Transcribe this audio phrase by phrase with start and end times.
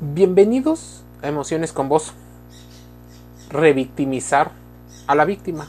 [0.00, 2.12] Bienvenidos a Emociones con Vos.
[3.50, 4.52] Revictimizar
[5.08, 5.66] a la víctima.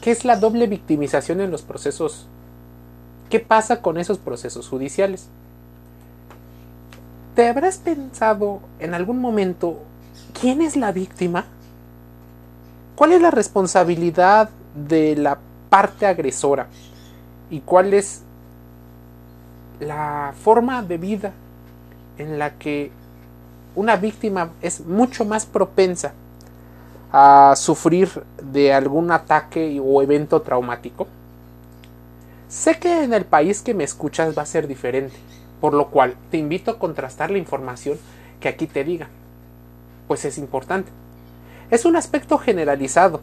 [0.00, 2.28] ¿Qué es la doble victimización en los procesos?
[3.28, 5.26] ¿Qué pasa con esos procesos judiciales?
[7.34, 9.80] ¿Te habrás pensado en algún momento
[10.40, 11.46] quién es la víctima?
[12.94, 15.38] ¿Cuál es la responsabilidad de la
[15.70, 16.68] parte agresora?
[17.50, 18.22] ¿Y cuál es
[19.80, 21.32] la forma de vida
[22.16, 22.92] en la que
[23.76, 26.12] una víctima es mucho más propensa
[27.12, 31.06] a sufrir de algún ataque o evento traumático?
[32.48, 35.16] Sé que en el país que me escuchas va a ser diferente,
[35.60, 37.98] por lo cual te invito a contrastar la información
[38.40, 39.08] que aquí te diga,
[40.08, 40.90] pues es importante.
[41.70, 43.20] Es un aspecto generalizado.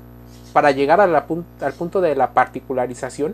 [0.53, 3.33] Para llegar al punto de la particularización,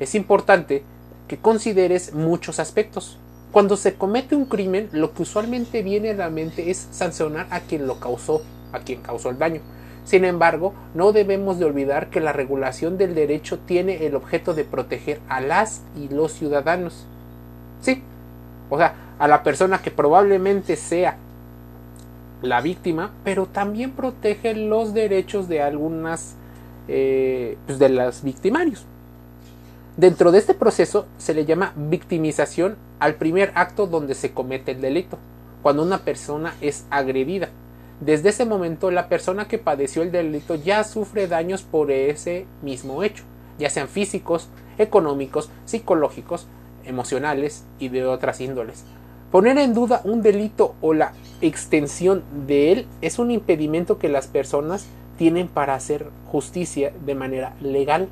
[0.00, 0.82] es importante
[1.26, 3.18] que consideres muchos aspectos.
[3.52, 7.60] Cuando se comete un crimen, lo que usualmente viene a la mente es sancionar a
[7.60, 9.62] quien lo causó, a quien causó el daño.
[10.04, 14.64] Sin embargo, no debemos de olvidar que la regulación del derecho tiene el objeto de
[14.64, 17.06] proteger a las y los ciudadanos.
[17.80, 18.02] Sí,
[18.70, 21.16] o sea, a la persona que probablemente sea
[22.42, 26.36] la víctima, pero también protege los derechos de algunas
[26.86, 28.86] eh, pues de los victimarios.
[29.98, 34.80] Dentro de este proceso se le llama victimización al primer acto donde se comete el
[34.80, 35.18] delito,
[35.60, 37.48] cuando una persona es agredida.
[38.00, 43.02] Desde ese momento la persona que padeció el delito ya sufre daños por ese mismo
[43.02, 43.24] hecho,
[43.58, 46.46] ya sean físicos, económicos, psicológicos,
[46.84, 48.84] emocionales y de otras índoles.
[49.32, 54.28] Poner en duda un delito o la extensión de él es un impedimento que las
[54.28, 58.08] personas tienen para hacer justicia de manera legal.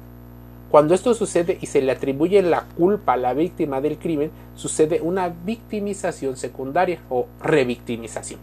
[0.70, 5.00] Cuando esto sucede y se le atribuye la culpa a la víctima del crimen, sucede
[5.00, 8.40] una victimización secundaria o revictimización.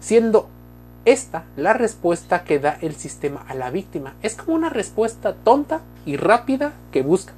[0.00, 0.48] Siendo
[1.04, 4.14] esta la respuesta que da el sistema a la víctima.
[4.22, 7.32] Es como una respuesta tonta y rápida que busca.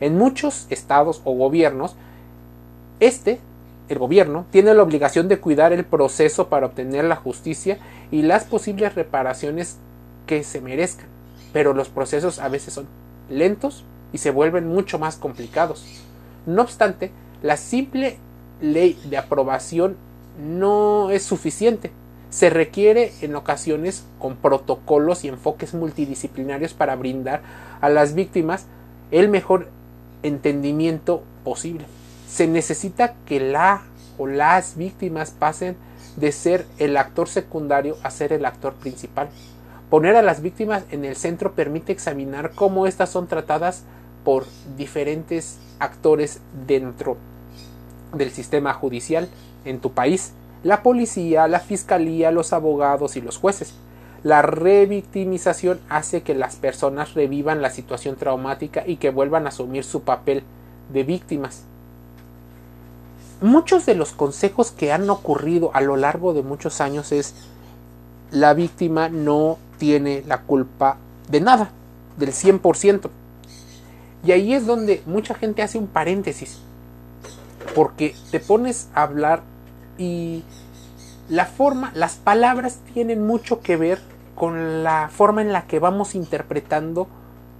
[0.00, 1.96] En muchos estados o gobiernos,
[3.00, 3.40] este,
[3.88, 7.78] el gobierno, tiene la obligación de cuidar el proceso para obtener la justicia
[8.12, 9.78] y las posibles reparaciones
[10.26, 11.19] que se merezcan
[11.52, 12.86] pero los procesos a veces son
[13.28, 15.84] lentos y se vuelven mucho más complicados.
[16.46, 17.10] No obstante,
[17.42, 18.18] la simple
[18.60, 19.96] ley de aprobación
[20.40, 21.90] no es suficiente.
[22.30, 27.42] Se requiere en ocasiones con protocolos y enfoques multidisciplinarios para brindar
[27.80, 28.66] a las víctimas
[29.10, 29.68] el mejor
[30.22, 31.86] entendimiento posible.
[32.28, 33.82] Se necesita que la
[34.18, 35.76] o las víctimas pasen
[36.16, 39.28] de ser el actor secundario a ser el actor principal.
[39.90, 43.82] Poner a las víctimas en el centro permite examinar cómo éstas son tratadas
[44.24, 44.46] por
[44.76, 47.16] diferentes actores dentro
[48.14, 49.28] del sistema judicial
[49.64, 53.74] en tu país, la policía, la fiscalía, los abogados y los jueces.
[54.22, 59.82] La revictimización hace que las personas revivan la situación traumática y que vuelvan a asumir
[59.82, 60.44] su papel
[60.92, 61.64] de víctimas.
[63.40, 67.34] Muchos de los consejos que han ocurrido a lo largo de muchos años es
[68.30, 70.98] la víctima no tiene la culpa
[71.28, 71.70] de nada,
[72.18, 73.10] del 100%.
[74.22, 76.58] Y ahí es donde mucha gente hace un paréntesis,
[77.74, 79.42] porque te pones a hablar
[79.96, 80.44] y
[81.30, 83.98] la forma, las palabras tienen mucho que ver
[84.34, 87.08] con la forma en la que vamos interpretando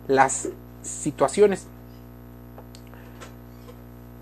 [0.06, 0.48] las
[0.82, 1.66] situaciones.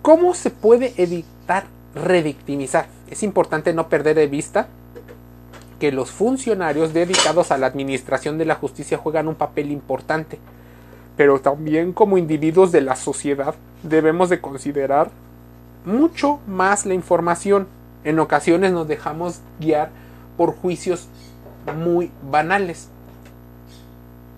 [0.02, 2.86] ¿Cómo se puede evitar revictimizar?
[3.10, 4.68] Es importante no perder de vista
[5.78, 10.38] que los funcionarios dedicados a la administración de la justicia juegan un papel importante,
[11.16, 15.10] pero también como individuos de la sociedad debemos de considerar
[15.84, 17.68] mucho más la información.
[18.04, 19.90] En ocasiones nos dejamos guiar
[20.36, 21.08] por juicios
[21.76, 22.88] muy banales.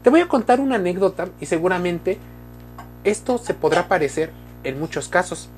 [0.02, 2.18] Te voy a contar una anécdota y seguramente
[3.04, 4.30] esto se podrá parecer
[4.64, 5.48] en muchos casos.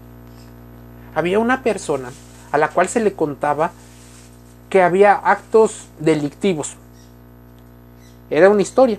[1.15, 2.11] Había una persona
[2.51, 3.73] a la cual se le contaba
[4.73, 6.77] que había actos delictivos.
[8.31, 8.99] Era una historia.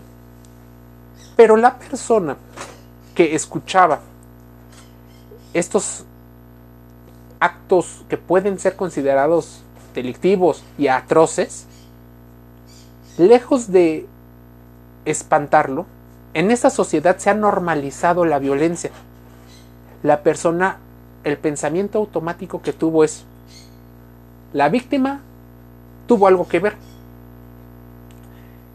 [1.36, 2.38] Pero la persona
[3.16, 4.02] que escuchaba
[5.52, 6.06] estos
[7.40, 9.64] actos que pueden ser considerados
[9.96, 11.66] delictivos y atroces,
[13.18, 14.06] lejos de
[15.06, 15.88] espantarlo,
[16.36, 18.92] en esta sociedad se ha normalizado la violencia.
[20.04, 20.78] La persona,
[21.24, 23.26] el pensamiento automático que tuvo es,
[24.54, 25.22] la víctima
[26.14, 26.76] tuvo algo que ver.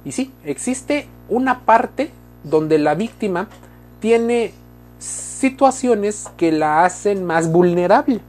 [0.05, 2.11] Y sí, existe una parte
[2.43, 3.47] donde la víctima
[4.01, 4.53] tiene
[4.99, 8.21] situaciones que la hacen más vulnerable.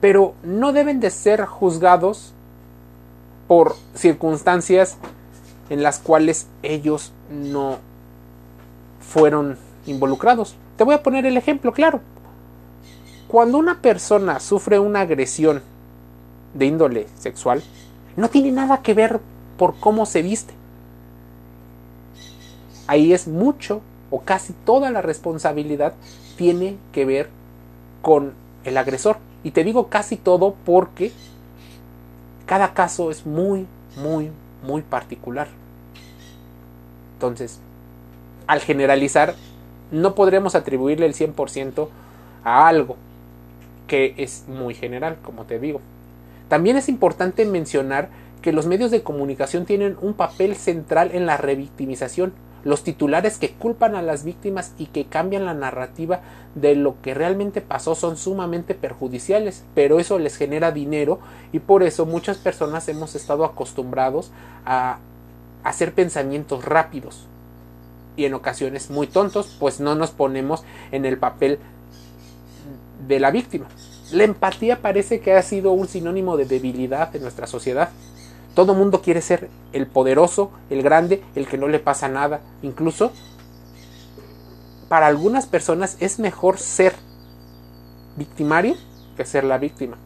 [0.00, 2.34] pero no deben de ser juzgados
[3.46, 4.98] por circunstancias
[5.70, 7.78] en las cuales ellos no
[9.00, 9.56] fueron
[9.86, 10.56] involucrados.
[10.76, 12.00] Te voy a poner el ejemplo claro.
[13.28, 15.62] Cuando una persona sufre una agresión
[16.54, 17.62] de índole sexual,
[18.16, 19.20] no tiene nada que ver
[19.58, 20.54] por cómo se viste.
[22.86, 23.80] Ahí es mucho
[24.10, 25.94] o casi toda la responsabilidad
[26.36, 27.30] tiene que ver
[28.02, 28.32] con
[28.64, 29.18] el agresor.
[29.42, 31.12] Y te digo casi todo porque
[32.46, 33.66] cada caso es muy,
[33.96, 34.30] muy,
[34.62, 35.48] muy particular.
[37.14, 37.60] Entonces,
[38.46, 39.34] al generalizar,
[39.90, 41.88] no podremos atribuirle el 100%
[42.44, 42.96] a algo
[43.86, 45.80] que es muy general, como te digo.
[46.48, 48.08] También es importante mencionar
[48.42, 52.34] que los medios de comunicación tienen un papel central en la revictimización.
[52.62, 56.20] Los titulares que culpan a las víctimas y que cambian la narrativa
[56.54, 61.20] de lo que realmente pasó son sumamente perjudiciales, pero eso les genera dinero
[61.52, 64.30] y por eso muchas personas hemos estado acostumbrados
[64.64, 64.98] a
[65.62, 67.26] hacer pensamientos rápidos
[68.16, 71.58] y en ocasiones muy tontos, pues no nos ponemos en el papel
[73.06, 73.66] de la víctima.
[74.14, 77.88] La empatía parece que ha sido un sinónimo de debilidad en nuestra sociedad.
[78.54, 82.40] Todo mundo quiere ser el poderoso, el grande, el que no le pasa nada.
[82.62, 83.10] Incluso
[84.88, 86.94] para algunas personas es mejor ser
[88.14, 88.76] victimario
[89.16, 89.96] que ser la víctima.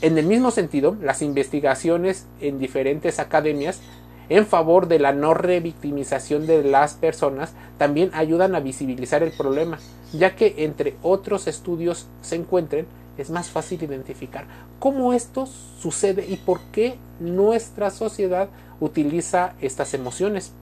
[0.00, 3.80] En el mismo sentido, las investigaciones en diferentes academias
[4.28, 9.78] en favor de la no revictimización de las personas también ayudan a visibilizar el problema,
[10.12, 12.86] ya que entre otros estudios se encuentren,
[13.16, 14.44] es más fácil identificar
[14.78, 15.46] cómo esto
[15.80, 18.48] sucede y por qué nuestra sociedad
[18.80, 20.52] utiliza estas emociones.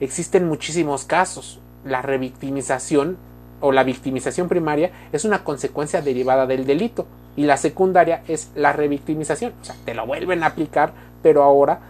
[0.00, 1.60] Existen muchísimos casos.
[1.84, 3.18] La revictimización
[3.60, 7.06] o la victimización primaria es una consecuencia derivada del delito
[7.36, 9.52] y la secundaria es la revictimización.
[9.60, 10.92] O sea, te lo vuelven a aplicar,
[11.22, 11.80] pero ahora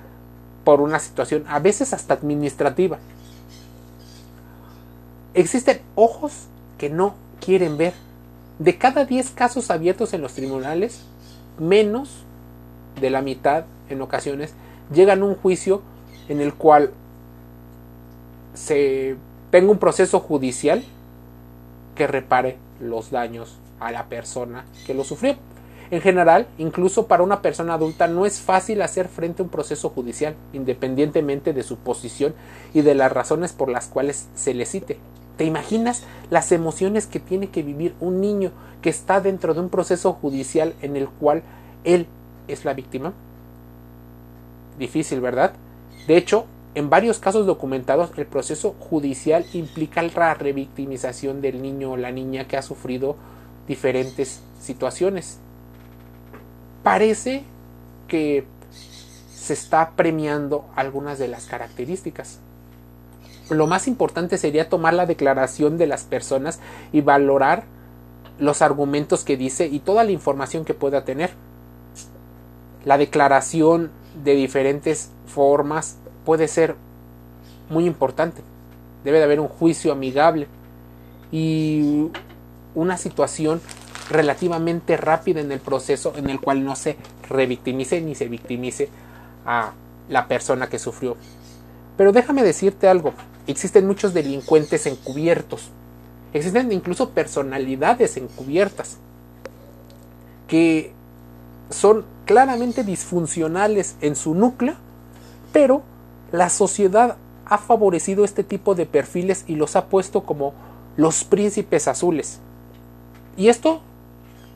[0.64, 2.98] por una situación a veces hasta administrativa.
[5.34, 6.46] Existen ojos
[6.78, 7.94] que no quieren ver.
[8.58, 11.00] De cada 10 casos abiertos en los tribunales,
[11.58, 12.24] menos
[13.00, 14.52] de la mitad en ocasiones
[14.92, 15.82] llegan a un juicio
[16.28, 16.92] en el cual
[18.54, 19.16] se
[19.50, 20.84] tenga un proceso judicial
[21.94, 25.36] que repare los daños a la persona que lo sufrió.
[25.90, 29.88] En general, incluso para una persona adulta no es fácil hacer frente a un proceso
[29.90, 32.32] judicial, independientemente de su posición
[32.72, 34.98] y de las razones por las cuales se le cite.
[35.36, 38.52] ¿Te imaginas las emociones que tiene que vivir un niño
[38.82, 41.42] que está dentro de un proceso judicial en el cual
[41.82, 42.06] él
[42.46, 43.12] es la víctima?
[44.78, 45.54] Difícil, ¿verdad?
[46.06, 46.44] De hecho,
[46.76, 52.46] en varios casos documentados, el proceso judicial implica la revictimización del niño o la niña
[52.46, 53.16] que ha sufrido
[53.66, 55.40] diferentes situaciones
[56.82, 57.44] parece
[58.08, 58.44] que
[59.32, 62.38] se está premiando algunas de las características.
[63.48, 66.60] Lo más importante sería tomar la declaración de las personas
[66.92, 67.64] y valorar
[68.38, 71.30] los argumentos que dice y toda la información que pueda tener.
[72.84, 73.90] La declaración
[74.24, 76.76] de diferentes formas puede ser
[77.68, 78.42] muy importante.
[79.04, 80.46] Debe de haber un juicio amigable
[81.32, 82.08] y
[82.74, 83.60] una situación
[84.10, 86.96] relativamente rápida en el proceso en el cual no se
[87.28, 88.88] revictimice ni se victimice
[89.46, 89.72] a
[90.08, 91.16] la persona que sufrió.
[91.96, 93.14] Pero déjame decirte algo,
[93.46, 95.70] existen muchos delincuentes encubiertos,
[96.32, 98.98] existen incluso personalidades encubiertas
[100.48, 100.92] que
[101.70, 104.74] son claramente disfuncionales en su núcleo,
[105.52, 105.82] pero
[106.32, 110.54] la sociedad ha favorecido este tipo de perfiles y los ha puesto como
[110.96, 112.40] los príncipes azules.
[113.36, 113.80] Y esto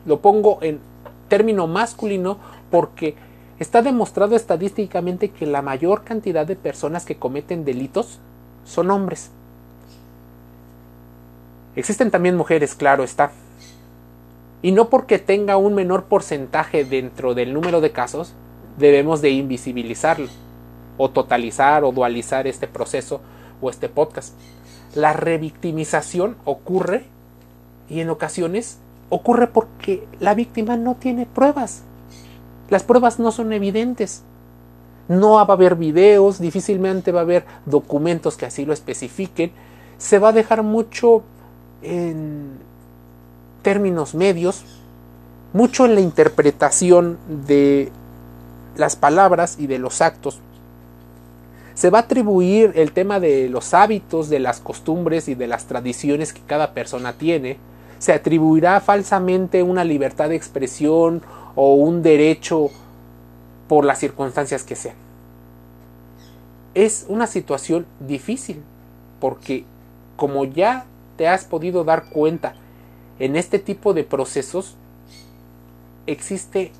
[0.05, 0.79] lo pongo en
[1.27, 2.37] término masculino
[2.71, 3.15] porque
[3.59, 8.19] está demostrado estadísticamente que la mayor cantidad de personas que cometen delitos
[8.65, 9.31] son hombres.
[11.75, 13.31] Existen también mujeres, claro está.
[14.61, 18.33] Y no porque tenga un menor porcentaje dentro del número de casos,
[18.77, 20.27] debemos de invisibilizarlo,
[20.97, 23.21] o totalizar o dualizar este proceso
[23.61, 24.33] o este podcast.
[24.95, 27.05] La revictimización ocurre
[27.89, 31.83] y en ocasiones ocurre porque la víctima no tiene pruebas.
[32.69, 34.23] Las pruebas no son evidentes.
[35.07, 39.51] No va a haber videos, difícilmente va a haber documentos que así lo especifiquen.
[39.97, 41.23] Se va a dejar mucho
[41.83, 42.57] en
[43.61, 44.63] términos medios,
[45.53, 47.91] mucho en la interpretación de
[48.75, 50.39] las palabras y de los actos.
[51.75, 55.65] Se va a atribuir el tema de los hábitos, de las costumbres y de las
[55.65, 57.57] tradiciones que cada persona tiene
[57.99, 61.21] se atribuirá falsamente una libertad de expresión
[61.55, 62.69] o un derecho
[63.67, 64.95] por las circunstancias que sean.
[66.73, 68.61] Es una situación difícil
[69.19, 69.63] porque
[70.17, 70.85] como ya
[71.17, 72.53] te has podido dar cuenta
[73.19, 74.75] en este tipo de procesos,
[76.05, 76.71] existe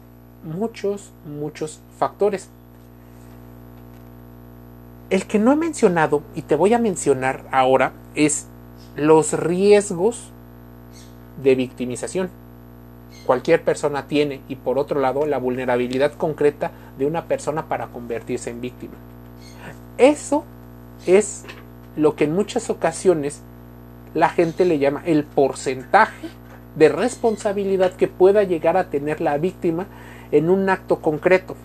[0.43, 2.49] muchos, muchos factores.
[5.09, 8.47] El que no he mencionado y te voy a mencionar ahora es
[8.95, 10.31] los riesgos
[11.41, 12.29] de victimización.
[13.25, 18.49] Cualquier persona tiene y por otro lado la vulnerabilidad concreta de una persona para convertirse
[18.49, 18.93] en víctima.
[19.97, 20.43] Eso
[21.05, 21.43] es
[21.95, 23.41] lo que en muchas ocasiones
[24.13, 26.27] la gente le llama el porcentaje
[26.75, 29.87] de responsabilidad que pueda llegar a tener la víctima
[30.31, 31.55] en un acto concreto.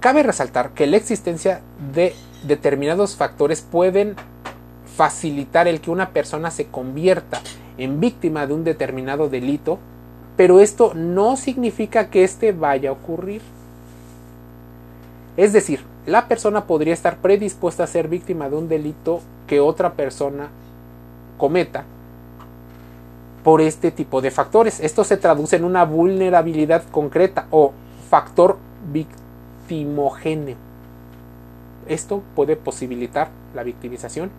[0.00, 1.62] Cabe resaltar que la existencia
[1.94, 2.14] de
[2.46, 4.16] determinados factores pueden
[4.96, 7.40] facilitar el que una persona se convierta
[7.78, 9.78] en víctima de un determinado delito,
[10.36, 13.42] pero esto no significa que éste vaya a ocurrir.
[15.36, 19.94] Es decir, la persona podría estar predispuesta a ser víctima de un delito que otra
[19.94, 20.48] persona
[21.38, 21.84] cometa
[23.42, 24.80] por este tipo de factores.
[24.80, 27.72] Esto se traduce en una vulnerabilidad concreta o
[28.08, 28.58] factor
[28.92, 30.56] victimogéneo.
[31.88, 34.30] Esto puede posibilitar la victimización,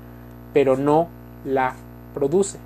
[0.56, 1.10] pero no
[1.44, 1.76] la
[2.14, 2.60] produce.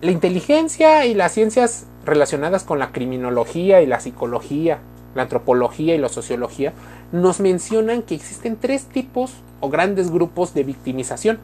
[0.00, 4.78] La inteligencia y las ciencias relacionadas con la criminología y la psicología,
[5.14, 6.72] la antropología y la sociología
[7.12, 11.38] nos mencionan que existen tres tipos o grandes grupos de victimización.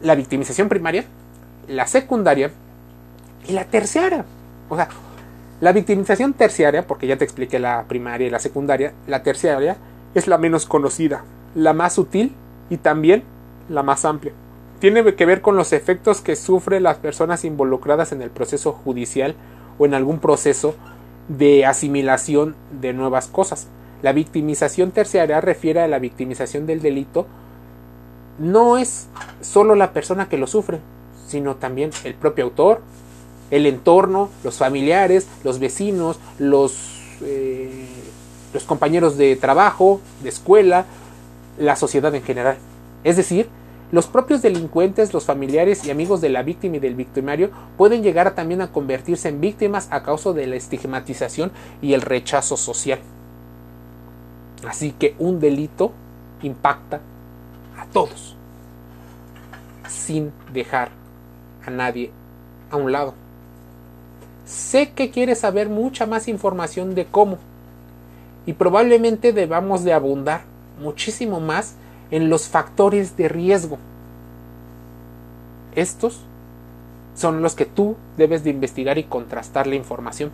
[0.00, 1.04] La victimización primaria,
[1.68, 2.52] la secundaria
[3.46, 4.24] y la terciaria.
[4.70, 4.88] O sea,
[5.60, 9.76] la victimización terciaria, porque ya te expliqué la primaria y la secundaria, la terciaria
[10.14, 11.22] es la menos conocida,
[11.54, 12.34] la más sutil
[12.72, 13.22] y también
[13.68, 14.32] la más amplia.
[14.80, 19.34] Tiene que ver con los efectos que sufren las personas involucradas en el proceso judicial
[19.78, 20.74] o en algún proceso
[21.28, 23.68] de asimilación de nuevas cosas.
[24.00, 27.26] La victimización terciaria refiere a la victimización del delito.
[28.38, 29.06] No es
[29.42, 30.80] solo la persona que lo sufre,
[31.26, 32.80] sino también el propio autor,
[33.50, 37.86] el entorno, los familiares, los vecinos, los, eh,
[38.54, 40.86] los compañeros de trabajo, de escuela,
[41.58, 42.56] la sociedad en general.
[43.04, 43.48] Es decir,
[43.92, 48.34] los propios delincuentes, los familiares y amigos de la víctima y del victimario pueden llegar
[48.34, 53.00] también a convertirse en víctimas a causa de la estigmatización y el rechazo social.
[54.66, 55.92] Así que un delito
[56.42, 57.00] impacta
[57.76, 58.36] a todos,
[59.88, 60.90] sin dejar
[61.66, 62.10] a nadie
[62.70, 63.12] a un lado.
[64.46, 67.38] Sé que quieres saber mucha más información de cómo
[68.46, 70.51] y probablemente debamos de abundar
[70.82, 71.74] muchísimo más
[72.10, 73.78] en los factores de riesgo.
[75.74, 76.20] Estos
[77.14, 80.30] son los que tú debes de investigar y contrastar la información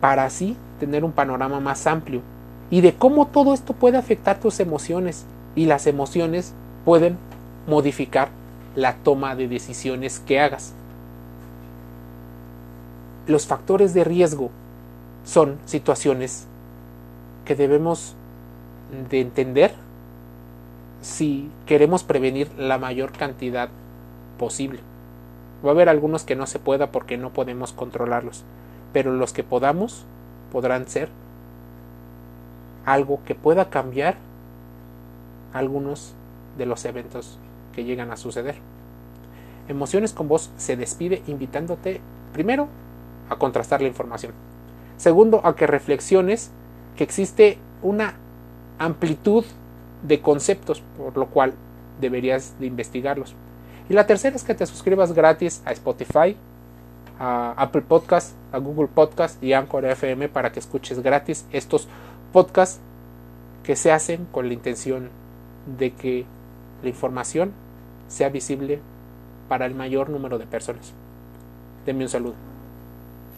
[0.00, 2.22] para así tener un panorama más amplio
[2.70, 7.16] y de cómo todo esto puede afectar tus emociones y las emociones pueden
[7.66, 8.28] modificar
[8.74, 10.74] la toma de decisiones que hagas
[13.26, 14.50] los factores de riesgo
[15.24, 16.46] son situaciones
[17.44, 18.14] que debemos
[19.10, 19.72] de entender
[21.00, 23.70] si queremos prevenir la mayor cantidad
[24.38, 24.80] posible.
[25.64, 28.44] Va a haber algunos que no se pueda porque no podemos controlarlos,
[28.92, 30.04] pero los que podamos
[30.52, 31.08] podrán ser
[32.84, 34.16] algo que pueda cambiar
[35.52, 36.14] algunos
[36.58, 37.38] de los eventos
[37.74, 38.56] que llegan a suceder.
[39.68, 42.00] Emociones con vos se despide invitándote
[42.32, 42.68] primero
[43.30, 44.32] a contrastar la información.
[44.96, 46.50] Segundo, a que reflexiones
[46.96, 48.14] que existe una
[48.84, 49.44] amplitud
[50.02, 51.54] de conceptos, por lo cual
[52.00, 53.34] deberías de investigarlos.
[53.88, 56.36] Y la tercera es que te suscribas gratis a Spotify,
[57.18, 61.88] a Apple Podcast, a Google Podcast y Anchor FM para que escuches gratis estos
[62.32, 62.80] podcasts
[63.62, 65.10] que se hacen con la intención
[65.78, 66.24] de que
[66.82, 67.52] la información
[68.08, 68.80] sea visible
[69.48, 70.92] para el mayor número de personas.
[71.86, 72.51] Denme un saludo.